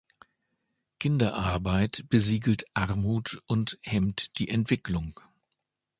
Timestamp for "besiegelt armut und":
2.09-3.77